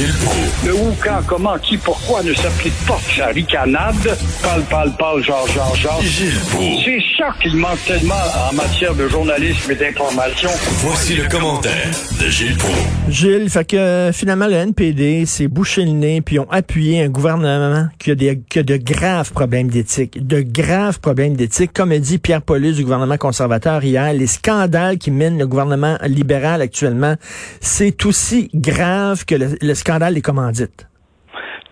Gilles 0.00 0.14
Proulx. 0.14 0.64
Le 0.64 0.74
où, 0.74 0.96
quand, 1.04 1.20
comment, 1.26 1.58
qui, 1.58 1.76
pourquoi 1.76 2.22
ne 2.22 2.32
s'applique 2.32 2.86
pas? 2.86 2.98
Sa 3.14 3.26
ricanade. 3.26 4.16
Parle, 4.42 4.62
parle, 4.62 4.96
parle, 4.96 5.22
genre, 5.22 5.46
genre, 5.48 5.76
genre. 5.76 6.00
Gilles 6.00 6.40
Proulx. 6.52 6.84
C'est 6.86 7.02
ça 7.18 7.34
qu'il 7.42 7.54
manque 7.56 7.84
tellement 7.86 8.14
en 8.50 8.54
matière 8.54 8.94
de 8.94 9.06
journalisme 9.08 9.70
et 9.70 9.74
d'information. 9.74 10.48
Voici 10.78 11.16
le 11.16 11.28
commentaire 11.28 11.90
de 12.18 12.30
Gilles 12.30 12.56
Proulx. 12.56 13.10
Gilles, 13.10 13.50
fait 13.50 13.66
que 13.66 13.76
euh, 13.76 14.12
finalement 14.12 14.46
le 14.46 14.54
NPD 14.54 15.26
s'est 15.26 15.48
bouché 15.48 15.84
le 15.84 15.90
nez 15.90 16.22
puis 16.22 16.38
ont 16.38 16.50
appuyé 16.50 17.02
un 17.02 17.10
gouvernement 17.10 17.88
qui 17.98 18.12
a, 18.12 18.14
des, 18.14 18.40
qui 18.48 18.60
a 18.60 18.62
de 18.62 18.78
graves 18.78 19.32
problèmes 19.32 19.68
d'éthique, 19.68 20.26
de 20.26 20.40
graves 20.40 21.00
problèmes 21.00 21.36
d'éthique. 21.36 21.74
Comme 21.74 21.92
a 21.92 21.98
dit 21.98 22.16
Pierre 22.16 22.40
Paulus 22.40 22.72
du 22.72 22.84
gouvernement 22.84 23.18
conservateur 23.18 23.84
hier, 23.84 24.14
les 24.14 24.26
scandales 24.26 24.96
qui 24.96 25.10
minent 25.10 25.38
le 25.38 25.46
gouvernement 25.46 25.98
libéral 26.06 26.62
actuellement, 26.62 27.16
c'est 27.60 28.06
aussi 28.06 28.48
grave 28.54 29.26
que 29.26 29.34
le, 29.34 29.58
le 29.60 29.74
scandale 29.74 29.89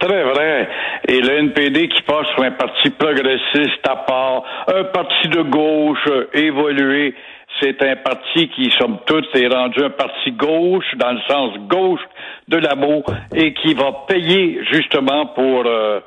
Très 0.00 0.22
vrai. 0.22 0.68
Et 1.09 1.20
le 1.20 1.38
NPD 1.38 1.88
qui 1.88 2.02
passe 2.02 2.26
sur 2.34 2.45
un 2.45 2.52
parti 2.52 2.90
progressiste 2.90 3.86
à 3.88 3.96
part, 3.96 4.45
un 4.68 4.84
parti 4.84 5.28
de 5.28 5.42
gauche 5.42 6.09
évolué, 6.34 7.14
c'est 7.60 7.82
un 7.82 7.96
parti 7.96 8.48
qui, 8.50 8.70
somme 8.78 8.98
toute, 9.06 9.34
est 9.34 9.48
rendu 9.48 9.82
un 9.82 9.90
parti 9.90 10.30
gauche, 10.32 10.84
dans 10.96 11.12
le 11.12 11.20
sens 11.28 11.59
gauche 11.68 12.00
de 12.46 12.59
la 12.59 12.76
mot, 12.76 13.02
et 13.34 13.54
qui 13.54 13.74
va 13.74 14.04
payer 14.06 14.60
justement 14.70 15.26
pour 15.26 15.64
euh, 15.66 16.00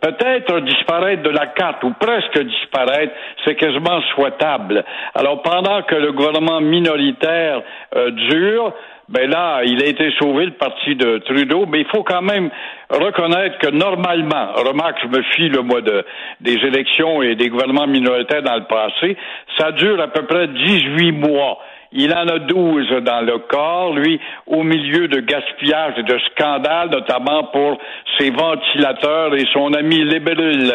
peut-être 0.00 0.60
disparaître 0.60 1.22
de 1.22 1.30
la 1.30 1.46
carte 1.48 1.84
ou 1.84 1.92
presque 1.98 2.38
disparaître, 2.38 3.12
c'est 3.44 3.56
quasiment 3.56 4.00
souhaitable. 4.14 4.84
Alors 5.14 5.42
pendant 5.42 5.82
que 5.82 5.94
le 5.94 6.12
gouvernement 6.12 6.60
minoritaire 6.60 7.62
euh, 7.94 8.10
dure, 8.10 8.72
ben 9.08 9.30
là, 9.30 9.62
il 9.64 9.80
a 9.82 9.86
été 9.86 10.10
sauvé 10.18 10.46
le 10.46 10.52
parti 10.52 10.96
de 10.96 11.18
Trudeau, 11.18 11.66
mais 11.66 11.80
il 11.80 11.86
faut 11.86 12.02
quand 12.02 12.22
même 12.22 12.50
reconnaître 12.90 13.58
que 13.58 13.70
normalement, 13.70 14.52
remarque, 14.54 14.98
je 15.02 15.08
me 15.08 15.22
fie 15.22 15.48
le 15.48 15.62
mois 15.62 15.80
de 15.80 16.04
des 16.40 16.54
élections 16.54 17.22
et 17.22 17.36
des 17.36 17.48
gouvernements 17.48 17.86
minoritaires 17.86 18.42
dans 18.42 18.56
le 18.56 18.64
passé, 18.64 19.16
ça 19.58 19.70
dure 19.72 20.00
à 20.00 20.08
peu 20.08 20.22
près 20.26 20.48
18 20.48 21.12
mois. 21.12 21.58
Il 21.92 22.12
en 22.12 22.26
a 22.26 22.38
12 22.38 22.88
dans 23.02 23.20
le 23.20 23.38
corps, 23.38 23.94
lui, 23.94 24.20
au 24.46 24.62
milieu 24.62 25.08
de 25.08 25.20
gaspillage 25.20 25.94
et 25.98 26.02
de 26.02 26.18
scandales, 26.30 26.90
notamment 26.90 27.44
pour 27.44 27.78
ses 28.18 28.30
ventilateurs 28.30 29.34
et 29.34 29.44
son 29.52 29.72
ami 29.72 30.04
Libéril. 30.04 30.72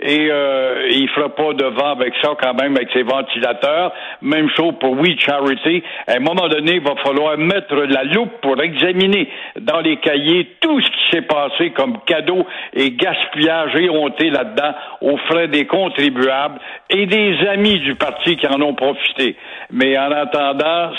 Et 0.00 0.28
euh, 0.30 0.88
il 0.90 1.08
fera 1.08 1.28
pas 1.28 1.52
de 1.54 1.64
vent 1.64 1.90
avec 1.90 2.14
ça 2.22 2.30
quand 2.40 2.54
même, 2.54 2.76
avec 2.76 2.88
ses 2.92 3.02
ventilateurs. 3.02 3.92
Même 4.22 4.48
chose 4.56 4.74
pour 4.80 4.92
We 4.92 5.18
Charity. 5.18 5.82
À 6.06 6.16
un 6.16 6.20
moment 6.20 6.48
donné, 6.48 6.74
il 6.74 6.80
va 6.80 6.94
falloir 7.04 7.36
mettre 7.36 7.74
la 7.74 8.04
loupe 8.04 8.40
pour 8.40 8.62
examiner 8.62 9.28
dans 9.60 9.80
les 9.80 9.96
cahiers 9.96 10.56
tout 10.60 10.80
ce 10.80 10.88
qui 10.88 11.10
s'est 11.10 11.22
passé 11.22 11.70
comme 11.70 11.98
cadeau 12.06 12.46
et 12.74 12.92
gaspillage 12.92 13.74
éhonté 13.74 14.30
là-dedans 14.30 14.74
aux 15.00 15.16
frais 15.28 15.48
des 15.48 15.66
contribuables 15.66 16.60
et 16.90 17.06
des 17.06 17.36
amis 17.48 17.80
du 17.80 17.96
parti 17.96 18.36
qui 18.36 18.46
en 18.46 18.60
ont 18.62 18.74
profité. 18.74 19.36
Mais 19.70 19.98
en 19.98 20.12
attendant, 20.12 20.47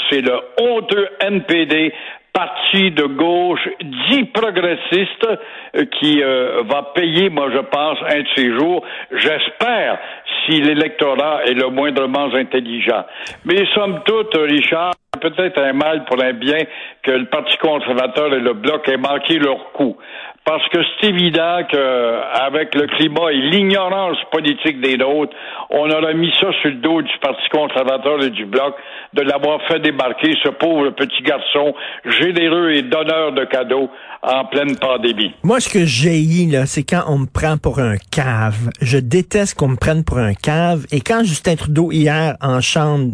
c'est 0.09 0.22
le 0.22 0.39
honteux 0.59 1.08
NPD 1.22 1.94
parti 2.33 2.92
de 2.92 3.03
gauche 3.03 3.67
dit 3.81 4.23
progressiste 4.25 5.28
euh, 5.75 5.86
qui 6.00 6.22
euh, 6.22 6.64
va 6.69 6.92
payer, 6.95 7.30
moi 7.30 7.50
je 7.52 7.59
pense, 7.59 7.97
un 8.08 8.22
de 8.22 8.27
ces 8.36 8.53
jours, 8.58 8.83
j'espère, 9.11 10.00
si 10.45 10.61
l'électorat 10.61 11.44
est 11.45 11.53
le 11.53 11.70
moindrement 11.70 12.33
intelligent. 12.33 13.03
Mais 13.45 13.66
somme 13.73 14.02
toute, 14.05 14.36
Richard, 14.36 14.92
peut-être 15.20 15.59
un 15.61 15.73
mal 15.73 16.05
pour 16.05 16.22
un 16.23 16.33
bien 16.33 16.59
que 17.03 17.11
le 17.11 17.25
Parti 17.25 17.58
conservateur 17.58 18.33
et 18.33 18.39
le 18.39 18.53
Bloc 18.53 18.88
aient 18.88 18.97
manqué 18.97 19.38
leur 19.39 19.72
coup. 19.73 19.97
Parce 20.50 20.67
que 20.69 20.80
c'est 21.00 21.09
évident 21.09 21.59
qu'avec 21.69 22.73
le 22.73 22.88
climat 22.88 23.31
et 23.31 23.36
l'ignorance 23.36 24.17
politique 24.31 24.81
des 24.81 24.98
nôtres, 24.98 25.32
on 25.70 25.87
aurait 25.92 26.15
mis 26.15 26.32
ça 26.39 26.48
sur 26.60 26.71
le 26.71 26.77
dos 26.77 27.04
du 27.04 27.11
Parti 27.21 27.48
conservateur 27.52 28.23
et 28.23 28.32
du 28.32 28.48
Bloc 28.48 28.73
de 29.14 29.21
l'avoir 29.21 29.61
fait 29.67 29.80
débarquer 29.80 30.33
ce 30.43 30.49
pauvre 30.49 30.89
petit 30.89 31.21
garçon 31.21 31.76
généreux 32.04 32.71
et 32.71 32.82
donneur 32.82 33.33
de 33.33 33.45
cadeaux 33.45 33.92
en 34.23 34.45
pleine 34.45 34.76
pandémie. 34.76 35.33
Moi, 35.43 35.59
ce 35.59 35.70
que 35.70 35.86
j'ai 35.86 36.20
là, 36.52 36.65
c'est 36.65 36.83
quand 36.83 37.04
on 37.08 37.20
me 37.20 37.27
prend 37.27 37.58
pour 37.58 37.77
un 37.77 37.98
cave. 38.11 38.71
Je 38.82 38.98
déteste 38.98 39.55
qu'on 39.55 39.67
me 39.67 39.77
prenne 39.77 40.04
pour 40.04 40.17
un 40.17 40.33
cave. 40.33 40.88
Et 40.92 41.02
quand 41.02 41.23
Justin 41.23 41.58
Trudeau, 41.58 41.92
hier, 41.92 42.36
en 42.42 42.59
chambre, 42.59 43.11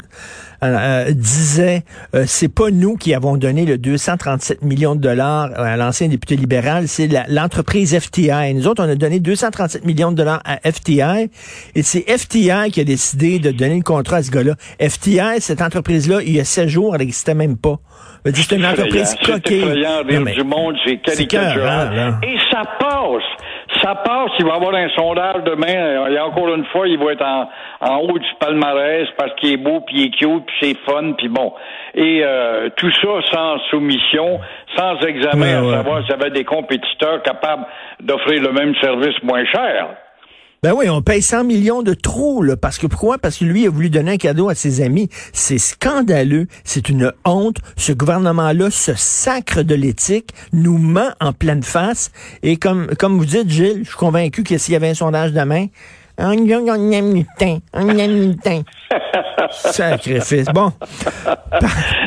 euh, 0.64 0.68
euh, 1.08 1.12
disait 1.12 1.84
euh, 2.14 2.24
c'est 2.28 2.54
pas 2.54 2.70
nous 2.72 2.96
qui 2.96 3.14
avons 3.14 3.38
donné 3.38 3.66
le 3.66 3.78
237 3.78 4.62
millions 4.64 4.96
de 4.96 5.02
dollars 5.02 5.52
à 5.58 5.78
l'ancien 5.78 6.08
député 6.08 6.36
libéral, 6.36 6.88
c'est 6.88 7.10
l'entreprise 7.30 7.98
FTI. 7.98 8.54
Nous 8.54 8.68
autres, 8.68 8.84
on 8.84 8.90
a 8.90 8.96
donné 8.96 9.20
237 9.20 9.86
millions 9.86 10.12
de 10.12 10.18
dollars 10.18 10.42
à 10.46 10.58
FTI 10.72 11.30
et 11.76 11.84
c'est 11.84 12.06
FTI 12.18 12.72
qui 12.72 12.82
a 12.82 12.84
décidé 12.84 13.40
de 13.40 13.52
donner 13.52 13.78
le 13.78 13.84
contrat 13.84 14.18
à 14.18 14.24
ce 14.24 14.32
gars-là. 14.32 14.56
FTI, 14.82 15.40
cette 15.40 15.62
entreprise-là, 15.62 16.22
il 16.22 16.36
y 16.36 16.40
a 16.40 16.46
16 16.46 16.68
jours, 16.68 16.96
elle 16.96 17.02
n'existait 17.02 17.34
même 17.36 17.58
pas. 17.58 17.80
C'est 18.26 18.56
une 18.56 18.66
entreprise 18.66 19.16
coquée. 19.24 19.64
C'est 20.10 20.34
du 20.34 20.44
monde, 20.44 20.76
c'est 20.86 20.98
caricatural. 20.98 22.20
Et 22.24 22.38
ça 22.52 22.64
passe 22.80 23.22
ça 23.86 23.94
passe, 23.96 24.32
il 24.40 24.46
va 24.46 24.54
y 24.54 24.56
avoir 24.56 24.74
un 24.74 24.90
sondage 24.90 25.44
demain, 25.44 26.10
et 26.10 26.20
encore 26.20 26.54
une 26.56 26.66
fois, 26.66 26.88
il 26.88 26.98
va 26.98 27.12
être 27.12 27.24
en, 27.24 27.50
en 27.82 27.98
haut 28.00 28.18
du 28.18 28.28
palmarès 28.40 29.08
parce 29.16 29.34
qu'il 29.36 29.52
est 29.54 29.58
beau, 29.58 29.82
puis 29.82 29.98
il 29.98 30.06
est 30.06 30.10
cute, 30.10 30.46
puis 30.48 30.56
c'est 30.60 30.78
fun, 30.92 31.14
puis 31.16 31.30
bon. 31.30 31.54
Et 31.94 32.22
euh, 32.24 32.70
tout 32.76 32.92
ça 32.92 33.22
sans 33.32 33.60
soumission, 33.70 34.40
sans 34.76 35.00
examen, 35.02 35.70
à 35.70 35.78
savoir 35.78 36.02
s'il 36.02 36.12
y 36.12 36.14
avait 36.14 36.32
des 36.32 36.46
compétiteurs 36.46 37.22
capables 37.22 37.66
d'offrir 38.02 38.42
le 38.42 38.52
même 38.54 38.74
service 38.82 39.22
moins 39.22 39.46
cher. 39.46 39.90
Ben 40.64 40.74
oui, 40.74 40.90
on 40.90 41.02
paye 41.02 41.22
100 41.22 41.44
millions 41.44 41.84
de 41.84 41.94
trop, 41.94 42.42
là. 42.42 42.58
Parce 42.58 42.78
que 42.78 42.88
pourquoi? 42.88 43.18
Parce 43.18 43.38
que 43.38 43.46
lui 43.46 43.68
a 43.68 43.70
voulu 43.70 43.90
donner 43.90 44.14
un 44.14 44.18
cadeau 44.18 44.50
à 44.50 44.56
ses 44.56 44.82
amis. 44.82 45.10
C'est 45.32 45.58
scandaleux. 45.58 46.48
C'est 46.64 46.90
une 46.90 47.12
honte. 47.24 47.58
Ce 47.78 47.92
gouvernement-là 47.92 48.72
se 48.72 48.94
sacre 48.96 49.62
de 49.62 49.76
l'éthique, 49.76 50.32
nous 50.54 50.78
ment 50.78 51.12
en 51.20 51.34
pleine 51.34 51.64
face. 51.64 52.12
Et 52.42 52.58
comme, 52.58 52.88
comme 52.98 53.18
vous 53.18 53.26
dites, 53.26 53.50
Gilles, 53.50 53.82
je 53.84 53.90
suis 53.90 53.98
convaincu 53.98 54.44
que 54.44 54.58
s'il 54.58 54.74
y 54.74 54.76
avait 54.76 54.90
un 54.90 54.96
sondage 54.96 55.34
demain, 55.34 55.68
Sacrifice. 59.52 60.48
Bon. 60.54 60.70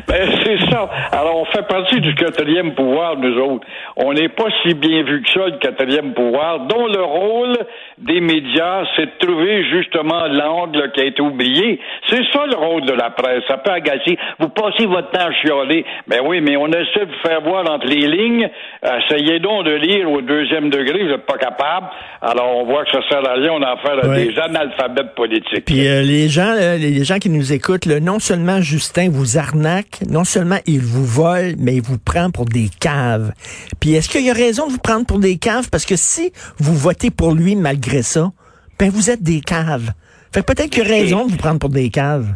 ben, 0.09 0.29
c'est 0.45 0.71
ça. 0.71 0.89
Alors, 1.13 1.37
on 1.37 1.45
fait 1.47 1.67
partie 1.67 2.01
du 2.01 2.15
quatrième 2.15 2.75
pouvoir, 2.75 3.17
nous 3.17 3.39
autres. 3.39 3.67
On 3.97 4.13
n'est 4.13 4.29
pas 4.29 4.47
si 4.63 4.75
bien 4.75 5.03
vu 5.03 5.23
que 5.23 5.31
ça, 5.31 5.47
le 5.47 5.59
quatrième 5.59 6.15
pouvoir, 6.15 6.61
dont 6.61 6.87
le 6.87 7.03
rôle 7.03 7.57
des 7.99 8.21
médias, 8.21 8.85
c'est 8.97 9.07
de 9.07 9.27
trouver 9.27 9.65
justement 9.71 10.27
l'angle 10.29 10.91
qui 10.93 11.01
a 11.01 11.05
été 11.05 11.21
oublié. 11.21 11.81
C'est 12.09 12.23
ça 12.33 12.47
le 12.47 12.57
rôle 12.57 12.83
de 12.83 12.93
la 12.93 13.11
presse. 13.11 13.43
Ça 13.49 13.59
peut 13.59 13.73
agacer. 13.73 14.19
Vous 14.39 14.49
passez 14.49 14.87
votre 14.87 15.11
temps 15.11 15.27
à 15.27 15.33
chialer. 15.33 15.85
Ben 16.07 16.21
oui, 16.25 16.41
mais 16.41 16.57
on 16.57 16.69
essaie 16.69 17.07
de 17.07 17.13
vous 17.13 17.29
faire 17.29 17.41
voir 17.43 17.71
entre 17.71 17.87
les 17.87 18.07
lignes. 18.07 18.49
Essayez 18.83 19.41
donc 19.41 19.65
de 19.65 19.75
lire 19.75 20.11
au 20.11 20.21
deuxième 20.23 20.71
degré. 20.71 21.05
Vous 21.05 21.11
n'êtes 21.11 21.27
pas 21.27 21.39
capable. 21.39 21.87
Alors, 22.23 22.57
on 22.57 22.65
voit 22.65 22.85
que 22.85 22.93
ça 22.93 23.01
sert 23.09 23.29
à 23.29 23.35
rien. 23.35 23.53
On 23.53 23.63
a 23.63 23.73
affaire 23.73 24.05
à 24.05 24.15
des 24.15 24.39
analphabètes 24.39 25.15
politiques. 25.15 25.65
Puis 25.65 25.87
euh, 25.87 26.03
les 26.03 26.29
gens, 26.29 26.55
les 26.55 27.05
gens 27.05 27.18
qui 27.19 27.31
nous 27.31 27.53
écoutent, 27.53 27.87
non 27.87 28.19
seulement 28.19 28.61
Justin 28.61 29.11
vous 29.11 29.39
arnaque, 29.39 30.01
non 30.09 30.25
seulement 30.25 30.59
il 30.67 30.81
vous 30.81 31.05
vole, 31.05 31.55
mais 31.59 31.77
il 31.77 31.83
vous 31.83 31.99
prend 31.99 32.31
pour 32.31 32.45
des 32.45 32.69
caves. 32.81 33.33
Puis 33.81 33.95
est-ce 33.95 34.09
qu'il 34.09 34.25
y 34.25 34.31
a 34.31 34.35
raison 34.35 34.67
de 34.67 34.73
vous 34.73 34.79
prendre 34.79 35.07
pour 35.07 35.19
des 35.19 35.39
caves? 35.39 35.69
Parce 35.71 35.85
que 35.85 35.97
si 35.97 36.33
vous 36.59 36.75
votez 36.75 37.11
pour 37.11 37.33
lui 37.33 37.57
malgré 37.57 38.03
ça, 38.03 38.31
ben 38.79 38.91
vous 38.91 39.11
êtes 39.11 39.23
des 39.23 39.41
caves. 39.41 39.93
Fait 40.33 40.43
peut-être 40.43 40.71
qu'il 40.71 40.87
y 40.87 40.87
a 40.87 40.89
raison 40.89 41.27
de 41.27 41.33
vous 41.33 41.37
prendre 41.37 41.59
pour 41.59 41.71
des 41.71 41.91
caves. 41.91 42.27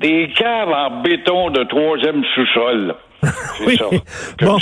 Des 0.00 0.30
caves 0.36 0.68
en 0.68 1.02
béton 1.02 1.50
de 1.50 1.64
troisième 1.64 2.22
sous-sol. 2.34 2.94
oui. 3.66 3.78
bon, 4.40 4.58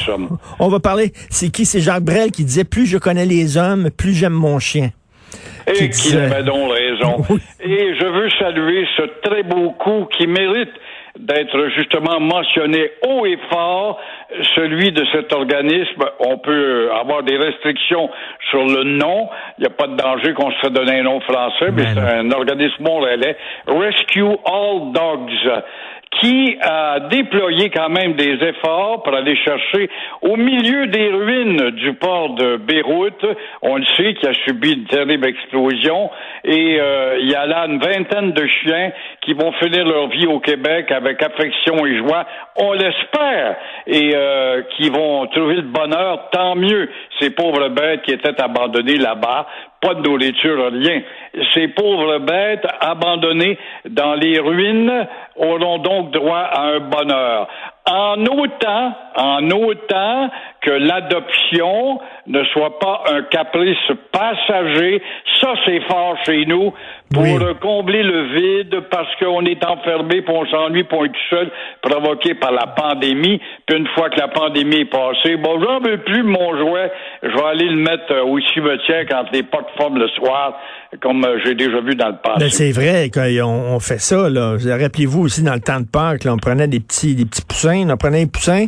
on 0.59 0.69
va 0.69 0.81
parler. 0.81 1.13
C'est 1.29 1.51
qui? 1.51 1.67
C'est 1.67 1.81
Jacques 1.81 2.05
Brel 2.05 2.31
qui 2.31 2.45
disait 2.45 2.65
plus 2.65 2.87
je 2.87 2.97
connais 2.97 3.27
les 3.27 3.59
hommes, 3.59 3.91
plus 3.91 4.15
j'aime 4.15 4.33
mon 4.33 4.59
chien. 4.59 4.91
Et 5.67 5.91
qu'il 5.91 6.19
avait 6.19 6.43
donc 6.43 6.73
raison. 6.73 7.25
Et 7.61 7.95
je 7.95 8.07
veux 8.07 8.31
saluer 8.39 8.87
ce 8.97 9.03
très 9.23 9.43
beau 9.43 9.71
coup 9.73 10.07
qui 10.17 10.27
mérite 10.27 10.73
d'être 11.19 11.69
justement 11.77 12.21
mentionné 12.21 12.91
haut 13.07 13.25
et 13.27 13.39
fort, 13.51 13.99
celui 14.55 14.93
de 14.93 15.05
cet 15.13 15.33
organisme. 15.33 16.05
On 16.21 16.39
peut 16.39 16.91
avoir 16.93 17.23
des 17.23 17.37
restrictions 17.37 18.11
sur 18.51 18.65
le 18.65 18.85
nom. 18.85 19.29
Il 19.59 19.63
n'y 19.63 19.67
a 19.67 19.71
pas 19.71 19.87
de 19.87 19.97
danger 19.97 20.35
qu'on 20.35 20.51
se 20.51 20.59
fait 20.59 20.71
donner 20.71 21.01
un 21.01 21.05
nom 21.05 21.21
français, 21.21 21.71
mais, 21.73 21.85
c'est 21.95 22.01
un 22.01 22.31
organisme 22.33 22.83
montréalais. 22.83 23.37
Rescue 23.67 24.25
All 24.45 24.93
Dogs 24.93 25.63
qui 26.21 26.57
a 26.61 27.01
déployé 27.01 27.71
quand 27.71 27.89
même 27.89 28.15
des 28.15 28.35
efforts 28.43 29.03
pour 29.03 29.15
aller 29.15 29.37
chercher 29.37 29.89
au 30.23 30.37
milieu 30.37 30.87
des 30.87 31.09
ruines 31.09 31.71
du 31.71 31.95
port 31.95 32.35
de 32.35 32.57
Beyrouth. 32.57 33.25
On 33.63 33.77
le 33.77 33.85
sait 33.97 34.15
qui 34.15 34.27
a 34.27 34.35
subi 34.47 34.73
une 34.73 34.85
terrible 34.87 35.27
explosion 35.27 36.11
et 36.45 36.81
euh, 36.81 37.19
il 37.21 37.31
y 37.31 37.35
a 37.35 37.47
là 37.47 37.67
une 37.67 37.79
vingtaine 37.79 38.33
de 38.33 38.47
chiens 38.47 38.93
qui 39.23 39.35
vont 39.35 39.53
finir 39.53 39.85
leur 39.85 40.09
vie 40.09 40.27
au 40.27 40.41
Québec 40.41 40.91
avec 40.91 41.23
affection 41.23 41.85
et 41.85 41.99
joie. 41.99 42.27
On 42.57 42.73
l'espère 42.73 43.57
et 43.87 44.13
euh, 44.15 44.63
qui 44.77 44.89
vont 44.89 45.27
trouver 45.27 45.57
le 45.57 45.63
bonheur. 45.63 46.31
Tant 46.31 46.55
mieux 46.55 46.89
ces 47.21 47.31
pauvres 47.31 47.69
bêtes 47.69 48.03
qui 48.03 48.13
étaient 48.13 48.41
abandonnées 48.41 48.97
là-bas 48.97 49.47
pas 49.81 49.95
de 49.95 50.03
nourriture, 50.03 50.71
rien. 50.73 51.03
Ces 51.55 51.69
pauvres 51.69 52.19
bêtes 52.19 52.67
abandonnées 52.81 53.59
dans 53.89 54.15
les 54.15 54.39
ruines 54.39 55.07
auront 55.37 55.79
donc 55.79 56.13
droit 56.13 56.39
à 56.39 56.63
un 56.63 56.81
bonheur. 56.81 57.49
En 57.89 58.25
autant, 58.27 58.93
en 59.15 59.49
autant 59.51 60.31
que 60.61 60.71
l'adoption 60.71 62.01
ne 62.27 62.43
soit 62.47 62.79
pas 62.81 63.05
un 63.13 63.23
caprice 63.23 63.79
passager, 64.11 65.01
ça 65.41 65.55
c'est 65.65 65.81
fort 65.89 66.17
chez 66.25 66.45
nous, 66.47 66.73
pour 67.13 67.25
combler 67.61 68.03
le 68.03 68.35
vide 68.35 68.81
parce 68.91 69.09
qu'on 69.21 69.45
est 69.45 69.65
enfermé, 69.65 70.23
pour 70.23 70.37
on 70.37 70.47
s'ennuie, 70.47 70.85
pour 70.85 71.05
être 71.05 71.15
seul, 71.31 71.51
provoqué 71.83 72.35
par 72.35 72.53
la 72.53 72.67
pandémie. 72.67 73.41
Puis 73.67 73.77
une 73.77 73.87
fois 73.89 74.11
que 74.11 74.19
la 74.19 74.29
pandémie 74.29 74.81
est 74.81 74.91
passée, 74.91 75.37
bon, 75.37 75.61
j'en 75.61 75.81
veux 75.81 75.99
plus 75.99 76.23
mon 76.23 76.57
jouet, 76.59 76.91
je 77.23 77.29
vais 77.29 77.45
aller 77.45 77.69
le 77.69 77.77
mettre 77.77 78.13
euh, 78.13 78.25
au 78.25 78.41
cimetière 78.53 79.05
quand 79.09 79.25
les 79.33 79.43
portes 79.43 79.71
forment 79.77 79.99
le 79.99 80.09
soir, 80.09 80.59
comme 81.01 81.25
euh, 81.25 81.39
j'ai 81.45 81.55
déjà 81.55 81.81
vu 81.81 81.95
dans 81.95 82.09
le 82.09 82.17
passé. 82.17 82.41
Ben, 82.41 82.51
c'est 82.51 82.73
vrai 82.73 83.11
qu'on 83.11 83.79
fait 83.81 84.01
ça, 84.01 84.29
là. 84.29 84.57
Rappelez-vous 84.57 85.23
aussi 85.23 85.43
dans 85.43 85.55
le 85.55 85.61
temps 85.61 85.81
de 85.81 85.87
Pâques, 85.87 86.25
là, 86.25 86.33
on 86.35 86.39
prenait 86.39 86.69
des 86.69 86.81
petits, 86.81 87.15
des 87.15 87.25
petits 87.25 87.45
poussins, 87.45 87.76
on 87.85 87.97
prenait 87.97 88.25
des 88.25 88.31
poussins 88.31 88.67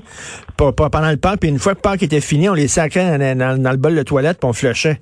pendant 0.57 1.11
le 1.11 1.17
Pâques, 1.17 1.41
puis 1.41 1.49
une 1.49 1.59
fois 1.59 1.75
que 1.75 1.81
Pâques 1.81 2.03
était 2.03 2.21
fini, 2.21 2.49
on 2.49 2.55
les 2.55 2.69
sacrait 2.69 3.19
dans, 3.35 3.63
dans 3.63 3.71
le 3.71 3.77
bol 3.77 3.95
de 3.95 4.03
toilette, 4.03 4.39
puis 4.39 4.49
on 4.49 4.53
flushait. 4.53 5.01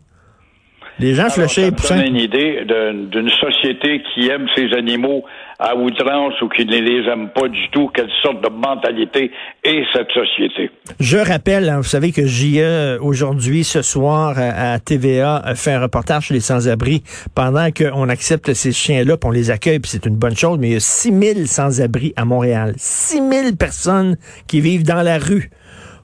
Les 0.98 1.14
gens 1.14 1.28
flushaient 1.28 1.66
les 1.66 1.70
poussins. 1.72 2.02
Une 2.02 2.16
idée 2.16 2.64
d'une 2.64 3.30
société 3.30 4.02
qui 4.14 4.28
aime 4.28 4.46
ses 4.54 4.72
animaux 4.72 5.24
à 5.58 5.74
outrance 5.74 6.40
ou 6.42 6.48
qui 6.48 6.64
ne 6.64 6.78
les 6.78 7.08
aime 7.10 7.30
pas 7.34 7.48
du 7.48 7.68
tout, 7.70 7.88
quelle 7.94 8.10
sorte 8.22 8.42
de 8.42 8.48
mentalité 8.48 9.30
est 9.64 9.84
cette 9.92 10.10
société? 10.10 10.70
Je 11.00 11.18
rappelle, 11.18 11.68
hein, 11.68 11.78
vous 11.78 11.82
savez 11.82 12.12
que 12.12 12.26
JE, 12.26 12.98
aujourd'hui, 13.00 13.64
ce 13.64 13.82
soir, 13.82 14.36
à 14.38 14.78
TVA, 14.78 15.42
fait 15.54 15.72
un 15.72 15.80
reportage 15.80 16.26
sur 16.26 16.34
les 16.34 16.40
sans-abri 16.40 17.02
pendant 17.34 17.70
qu'on 17.70 18.08
accepte 18.08 18.52
ces 18.54 18.72
chiens-là, 18.72 19.16
puis 19.16 19.28
on 19.28 19.32
les 19.32 19.50
accueille, 19.50 19.78
puis 19.78 19.90
c'est 19.90 20.06
une 20.06 20.16
bonne 20.16 20.36
chose, 20.36 20.58
mais 20.58 20.68
il 20.68 20.72
y 20.74 20.76
a 20.76 20.80
6000 20.80 21.46
sans-abri 21.46 22.12
à 22.16 22.24
Montréal. 22.24 22.74
6000 22.76 23.56
personnes 23.56 24.16
qui 24.46 24.60
vivent 24.60 24.84
dans 24.84 25.02
la 25.02 25.18
rue 25.18 25.50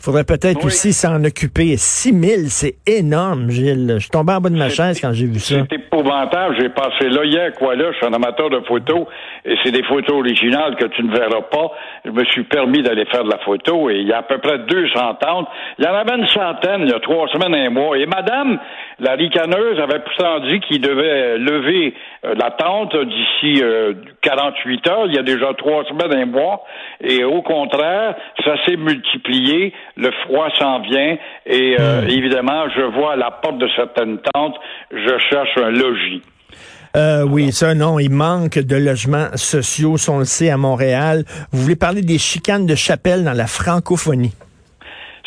faudrait 0.02 0.25
peut-être 0.25 0.64
aussi 0.64 0.93
s'en 0.93 1.22
occuper. 1.25 1.76
6 1.76 2.12
000, 2.12 2.43
c'est 2.46 2.75
énorme, 2.87 3.50
Gilles. 3.50 3.94
Je 3.94 4.00
suis 4.00 4.10
tombé 4.10 4.32
en 4.32 4.40
bas 4.40 4.50
de 4.50 4.56
ma 4.56 4.69
chaise 4.69 5.00
quand 5.00 5.12
j'ai 5.12 5.26
vu 5.26 5.38
ça. 5.38 5.54
C'est 5.70 5.76
épouvantable. 5.76 6.56
J'ai 6.60 6.69
passé 6.70 7.08
là 7.08 7.25
hier, 7.25 7.52
quoi 7.54 7.76
là? 7.76 7.93
Je 7.93 7.96
suis 7.96 8.06
un 8.06 8.12
amateur 8.12 8.50
de 8.50 8.60
photos 8.66 9.06
et 9.44 9.54
c'est 9.62 9.70
des 9.70 9.84
photos 9.84 10.16
originales 10.16 10.76
que 10.76 10.87
tu 10.87 11.04
ne 11.04 11.12
verras 11.12 11.43
pas. 11.43 11.70
Je 12.04 12.10
me 12.10 12.25
suis 12.25 12.44
permis 12.44 12.82
d'aller 12.82 13.04
faire 13.06 13.25
de 13.25 13.31
la 13.31 13.38
photo 13.38 13.90
et 13.90 13.96
il 13.96 14.08
y 14.08 14.12
a 14.12 14.19
à 14.19 14.22
peu 14.22 14.38
près 14.38 14.58
200 14.58 15.14
tentes. 15.20 15.49
Il 15.78 15.84
y 15.84 15.88
en 15.88 15.94
avait 15.94 16.16
une 16.16 16.26
centaine 16.26 16.82
il 16.82 16.90
y 16.90 16.94
a 16.94 17.00
trois 17.00 17.28
semaines 17.28 17.54
et 17.54 17.66
un 17.66 17.70
mois. 17.70 17.96
Et 17.96 18.06
madame, 18.06 18.58
la 18.99 19.12
ricaneuse, 19.12 19.78
avait 19.81 20.00
pourtant 20.00 20.40
dit 20.40 20.60
qu'il 20.60 20.81
devait 20.81 21.38
lever 21.38 21.94
euh, 22.25 22.34
la 22.34 22.50
tente 22.50 22.96
d'ici 22.96 23.62
48 24.22 24.86
euh, 24.86 24.90
heures. 24.90 25.06
Il 25.06 25.14
y 25.14 25.19
a 25.19 25.22
déjà 25.22 25.52
trois 25.54 25.84
semaines 25.84 26.12
et 26.19 26.22
un 26.22 26.26
mois. 26.26 26.64
Et 27.00 27.24
au 27.24 27.42
contraire, 27.42 28.14
ça 28.44 28.54
s'est 28.64 28.76
multiplié 28.76 29.72
le 29.96 30.10
froid 30.24 30.48
s'en 30.58 30.80
vient 30.80 31.16
et 31.46 31.76
euh, 31.78 32.02
hmm. 32.02 32.08
évidemment, 32.08 32.69
je 32.74 32.82
vois 32.82 33.12
à 33.12 33.16
la 33.16 33.30
porte 33.30 33.58
de 33.58 33.69
certaines 33.76 34.19
tentes, 34.32 34.56
je 34.90 35.19
cherche 35.30 35.56
un 35.56 35.70
logis. 35.70 36.22
Euh, 36.94 37.24
oui, 37.26 37.52
ça, 37.52 37.74
non, 37.74 37.98
il 37.98 38.10
manque 38.10 38.58
de 38.58 38.76
logements 38.76 39.28
sociaux, 39.34 39.96
on 40.08 40.19
le 40.19 40.25
sait, 40.25 40.50
à 40.50 40.58
Montréal. 40.58 41.25
Vous 41.50 41.62
voulez 41.62 41.76
parler 41.76 42.02
des 42.02 42.18
chicanes 42.18 42.66
de 42.66 42.75
chapelle 42.75 43.25
dans 43.25 43.32
la 43.32 43.46
francophonie? 43.46 44.32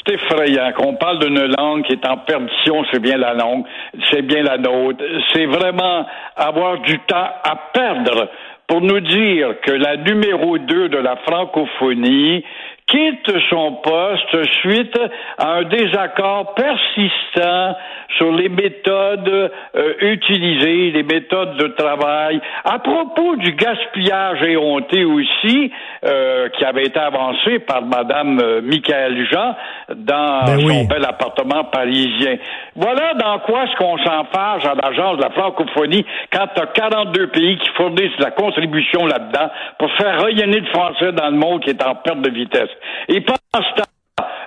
C'est 0.06 0.13
effrayant 0.13 0.71
qu'on 0.74 0.94
parle 0.95 1.18
d'une 1.19 1.48
langue 1.57 1.83
qui 1.83 1.94
est 1.94 2.06
en 2.06 2.18
perdition, 2.18 2.83
c'est 2.91 3.00
bien 3.00 3.18
la 3.18 3.33
langue, 3.33 3.63
c'est 4.12 4.21
bien 4.21 4.44
la 4.44 4.59
nôtre. 4.59 5.03
C'est 5.33 5.48
vraiment 5.48 6.06
avoir 6.36 6.81
du 6.81 7.00
temps 7.07 7.30
à 7.44 7.56
perdre 7.74 8.30
pour 8.67 8.81
nous 8.81 9.00
dire 9.00 9.59
que 9.62 9.71
la 9.71 9.97
numéro 9.97 10.57
2 10.57 10.89
de 10.89 10.97
la 10.97 11.15
francophonie, 11.17 12.44
quitte 12.88 13.32
son 13.50 13.74
poste 13.84 14.44
suite 14.62 14.98
à 15.38 15.56
un 15.56 15.64
désaccord 15.64 16.54
persistant 16.54 17.76
sur 18.18 18.32
les 18.32 18.48
méthodes 18.50 19.52
euh, 19.76 19.94
utilisées, 20.02 20.92
les 20.92 21.04
méthodes 21.04 21.58
de 21.58 21.68
travail. 21.70 22.40
À 22.64 22.80
propos 22.80 23.36
du 23.38 23.54
gaspillage 23.54 24.44
éhonté 24.44 25.04
aussi, 25.04 25.72
euh, 26.06 26.50
qui 26.50 26.64
avait 26.64 26.86
été 26.86 27.00
avancé 27.00 27.60
par 27.60 27.82
Madame 27.82 28.40
euh, 28.40 28.62
Michael 28.62 29.26
Jean 29.32 29.56
dans 29.96 30.46
ben 30.46 30.60
son 30.60 30.86
bel 30.86 31.04
appartement 31.04 31.64
parisien. 31.66 32.38
Voilà 32.76 33.14
dans 33.16 33.40
quoi 33.40 33.64
est-ce 33.64 33.76
qu'on 33.78 33.98
s'enfarge 33.98 34.66
à 34.66 34.76
l'agence 34.76 35.18
de 35.18 35.24
la 35.24 35.32
francophonie 35.32 36.06
quand 36.32 36.48
tu 36.56 36.62
as 36.62 36.68
42 36.68 37.28
pays 37.28 37.58
qui 37.58 37.70
fournissent 37.76 38.20
la 38.20 38.32
contribution 38.32 39.08
là-dedans 39.08 39.50
pour 39.80 39.92
faire 39.94 40.22
rayonner 40.22 40.60
le 40.60 40.68
français 40.68 41.12
dans 41.12 41.30
le 41.30 41.38
monde 41.38 41.62
qui 41.62 41.72
est 41.72 41.84
en 41.84 41.96
perte 41.96 42.22
de 42.22 42.30
vitesse. 42.30 42.70
Et 43.10 43.22
pendant 43.22 43.39
ce 43.54 43.75
temps, 43.75 43.89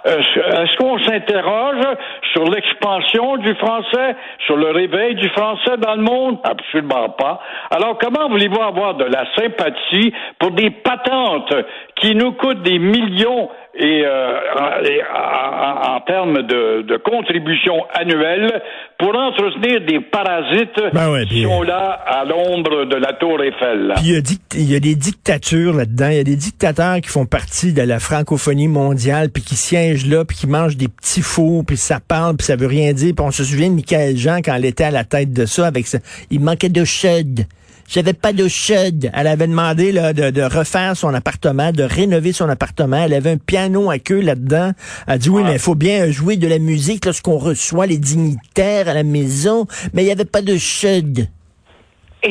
euh, 0.07 0.21
est-ce 0.21 0.77
qu'on 0.79 0.99
s'interroge 1.01 1.85
sur 2.33 2.45
l'expansion 2.45 3.37
du 3.39 3.55
français, 3.57 4.17
sur 4.47 4.57
le 4.57 4.71
réveil 4.71 5.17
du 5.17 5.29
français 5.31 5.77
dans 5.79 5.95
le 5.95 6.03
monde? 6.03 6.39
Absolument 6.45 7.11
pas. 7.11 7.41
Alors, 7.71 7.99
comment 7.99 8.29
voulez-vous 8.29 8.63
avoir 8.63 8.95
de 8.95 9.05
la 9.05 9.25
sympathie 9.37 10.13
pour 10.39 10.53
des 10.53 10.71
patentes 10.71 11.55
qui 11.97 12.15
nous 12.15 12.33
coûtent 12.33 12.63
des 12.63 12.79
millions 12.79 13.51
et, 13.75 14.03
euh, 14.05 14.41
en, 15.15 16.01
termes 16.01 16.43
de, 16.43 16.83
de 16.83 16.97
contribution 16.97 17.87
annuelle 17.95 18.63
pour 18.99 19.15
entretenir 19.15 19.81
des 19.87 20.01
parasites 20.01 20.93
ben 20.93 21.25
qui 21.27 21.45
sont 21.45 21.63
là 21.63 22.01
à 22.05 22.25
l'ombre 22.25 22.85
de 22.85 22.97
la 22.97 23.13
tour 23.13 23.41
Eiffel. 23.43 23.93
Puis 23.97 24.07
il 24.55 24.63
y, 24.63 24.73
y 24.73 24.75
a 24.75 24.81
des 24.81 24.97
dictatures 24.97 25.73
là-dedans, 25.73 26.09
il 26.09 26.17
y 26.17 26.21
a 26.21 26.25
des 26.25 26.37
dictateurs 26.37 27.01
qui 27.01 27.09
font 27.09 27.25
partie 27.25 27.73
de 27.73 27.83
la 27.83 28.01
francophonie 28.01 28.67
mondiale, 28.67 29.31
puis 29.31 29.45
qui 29.45 29.55
siègent 29.55 30.07
là, 30.07 30.25
puis 30.25 30.37
qui 30.37 30.47
mangent 30.49 30.77
des 30.77 30.89
petits 30.89 31.23
fous, 31.23 31.63
puis 31.65 31.77
ça 31.77 32.01
parle, 32.01 32.37
puis 32.37 32.45
ça 32.45 32.57
veut 32.57 32.67
rien 32.67 32.93
dire. 32.93 33.15
Puis 33.15 33.25
on 33.25 33.31
se 33.31 33.45
souvient 33.45 33.69
de 33.69 33.75
Michael 33.75 34.17
Jean 34.17 34.39
quand 34.39 34.55
elle 34.55 34.65
était 34.65 34.85
à 34.85 34.91
la 34.91 35.05
tête 35.05 35.33
de 35.33 35.47
ça, 35.47 35.67
avec 35.69 35.87
ça. 35.87 35.99
Il 36.31 36.41
manquait 36.41 36.69
de 36.69 36.85
chud. 36.85 37.47
J'avais 37.89 38.13
pas 38.13 38.35
de 38.35 38.47
chud. 38.49 39.11
Elle 39.15 39.27
avait 39.27 39.47
demandé 39.47 39.93
là, 39.93 40.13
de, 40.13 40.31
de, 40.31 40.43
refaire 40.43 40.95
son 40.95 41.15
appartement, 41.15 41.73
de 41.73 41.83
rénover 41.83 42.33
son 42.33 42.49
appartement. 42.49 43.03
Elle 43.05 43.15
avait 43.15 43.33
un 43.33 43.39
piano 43.39 43.91
à 43.91 43.99
queue 43.99 44.21
là-dedans. 44.21 44.73
Elle 45.07 45.15
a 45.15 45.19
dit 45.19 45.31
oui, 45.31 45.43
mais 45.43 45.55
il 45.55 45.59
faut 45.59 45.75
bien 45.75 46.11
jouer 46.11 46.37
de 46.37 46.47
la 46.47 46.59
musique 46.59 47.07
lorsqu'on 47.07 47.39
reçoit 47.39 47.87
les 47.87 47.97
dignitaires 47.97 48.89
à 48.89 48.95
la 48.95 49.05
maison. 49.05 49.67
Mais 49.95 50.03
il 50.03 50.07
n'y 50.07 50.13
avait 50.13 50.27
pas 50.27 50.43
de 50.43 50.57
chud. 50.57 51.29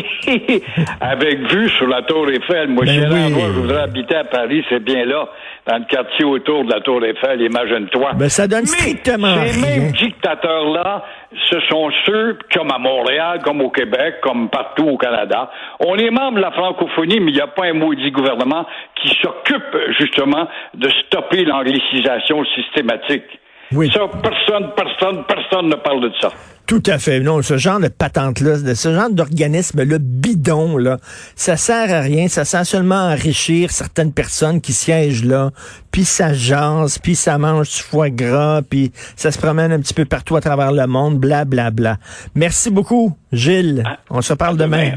Avec 1.02 1.40
vue 1.52 1.70
sur 1.70 1.88
la 1.88 2.04
tour 2.04 2.30
Eiffel, 2.30 2.70
moi, 2.70 2.84
ben 2.86 3.34
je 3.34 3.60
voudrais 3.60 3.84
habiter 3.84 4.16
à 4.16 4.26
Paris, 4.26 4.64
c'est 4.70 4.84
bien 4.84 5.06
là 5.06 5.30
dans 5.68 5.78
le 5.78 5.86
quartier 5.86 6.24
autour 6.24 6.64
de 6.64 6.72
la 6.72 6.80
Tour 6.80 7.04
Eiffel, 7.04 7.42
imagine-toi. 7.42 8.12
Mais 8.14 8.20
ben, 8.20 8.30
ça 8.30 8.48
donne 8.48 8.66
strictement 8.66 9.36
Mais 9.36 9.48
ces 9.50 9.62
mêmes 9.62 9.92
dictateurs-là, 9.92 11.04
ce 11.52 11.60
sont 11.70 11.90
ceux, 12.06 12.38
comme 12.54 12.72
à 12.72 12.78
Montréal, 12.78 13.42
comme 13.44 13.62
au 13.62 13.70
Québec, 13.70 14.16
comme 14.22 14.50
partout 14.50 14.88
au 14.88 14.98
Canada. 14.98 15.52
On 15.80 15.96
est 15.98 16.10
membre 16.10 16.38
de 16.38 16.42
la 16.42 16.52
francophonie, 16.52 17.20
mais 17.20 17.32
il 17.32 17.36
n'y 17.36 17.42
a 17.42 17.48
pas 17.48 17.66
un 17.66 17.74
maudit 17.74 18.12
gouvernement 18.12 18.66
qui 18.96 19.10
s'occupe 19.22 19.78
justement 20.00 20.48
de 20.74 20.90
stopper 21.06 21.44
l'anglicisation 21.44 22.46
systématique. 22.56 23.26
Oui. 23.72 23.92
Ça, 23.94 24.02
personne, 24.22 24.72
personne, 24.76 25.24
personne 25.28 25.70
ne 25.70 25.76
parle 25.76 26.02
de 26.02 26.12
ça. 26.22 26.30
Tout 26.68 26.84
à 26.86 27.00
fait. 27.00 27.22
Non, 27.22 27.42
ce 27.42 27.58
genre 27.58 27.80
de 27.80 27.88
patente-là, 27.88 28.58
ce 28.76 28.94
genre 28.94 29.10
d'organisme-là, 29.10 29.98
bidon, 30.02 30.78
là, 30.78 30.98
ça 31.36 31.56
sert 31.56 31.94
à 31.94 32.02
rien. 32.02 32.28
Ça 32.28 32.44
sert 32.44 32.66
seulement 32.66 33.08
à 33.08 33.14
enrichir 33.14 33.72
certaines 33.72 34.12
personnes 34.12 34.60
qui 34.60 34.74
siègent 34.74 35.24
là. 35.24 35.52
Puis 35.92 36.04
ça 36.04 36.34
jase, 36.34 37.00
puis 37.00 37.16
ça 37.16 37.38
mange 37.38 37.70
du 37.70 37.82
foie 37.82 38.10
gras, 38.10 38.62
puis 38.70 38.92
ça 39.16 39.32
se 39.32 39.40
promène 39.40 39.72
un 39.72 39.80
petit 39.80 39.94
peu 39.94 40.04
partout 40.04 40.36
à 40.36 40.42
travers 40.42 40.74
le 40.74 40.88
monde, 40.88 41.18
bla, 41.20 41.46
bla, 41.46 41.72
bla. 41.72 41.98
Merci 42.36 42.70
beaucoup, 42.70 43.16
Gilles. 43.32 43.84
On 44.10 44.22
se 44.22 44.34
parle 44.34 44.58
demain. 44.58 44.92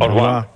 Au 0.00 0.04
revoir. 0.04 0.46